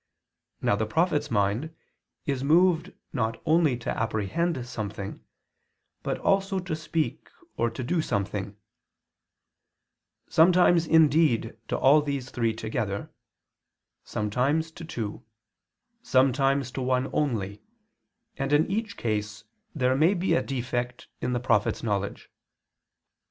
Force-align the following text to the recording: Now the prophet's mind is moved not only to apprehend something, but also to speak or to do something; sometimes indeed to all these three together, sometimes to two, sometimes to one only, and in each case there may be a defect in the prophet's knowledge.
Now 0.63 0.75
the 0.75 0.87
prophet's 0.87 1.29
mind 1.29 1.75
is 2.25 2.43
moved 2.43 2.91
not 3.13 3.39
only 3.45 3.77
to 3.77 3.91
apprehend 3.91 4.65
something, 4.65 5.23
but 6.01 6.17
also 6.17 6.57
to 6.57 6.75
speak 6.75 7.29
or 7.55 7.69
to 7.69 7.83
do 7.83 8.01
something; 8.01 8.57
sometimes 10.27 10.87
indeed 10.87 11.55
to 11.67 11.77
all 11.77 12.01
these 12.01 12.31
three 12.31 12.51
together, 12.51 13.11
sometimes 14.03 14.71
to 14.71 14.83
two, 14.85 15.23
sometimes 16.01 16.71
to 16.71 16.81
one 16.81 17.07
only, 17.13 17.61
and 18.37 18.53
in 18.53 18.65
each 18.71 18.97
case 18.97 19.43
there 19.75 19.95
may 19.95 20.15
be 20.15 20.33
a 20.33 20.41
defect 20.41 21.09
in 21.21 21.33
the 21.33 21.39
prophet's 21.39 21.83
knowledge. 21.83 22.27